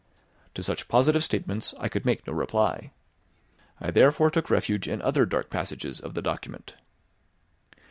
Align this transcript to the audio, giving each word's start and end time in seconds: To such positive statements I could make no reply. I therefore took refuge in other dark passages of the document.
To 0.55 0.63
such 0.63 0.87
positive 0.87 1.23
statements 1.23 1.75
I 1.79 1.87
could 1.87 2.05
make 2.07 2.25
no 2.25 2.33
reply. 2.33 2.89
I 3.79 3.91
therefore 3.91 4.31
took 4.31 4.49
refuge 4.49 4.87
in 4.87 4.99
other 4.99 5.27
dark 5.27 5.51
passages 5.51 5.99
of 6.01 6.15
the 6.15 6.23
document. 6.23 6.73